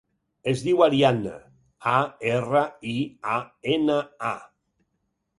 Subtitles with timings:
[0.51, 1.33] Es diu Ariana:
[1.91, 1.99] a,
[2.29, 2.63] erra,
[2.93, 2.95] i,
[3.35, 3.35] a,
[3.75, 3.99] ena,
[4.31, 4.33] a.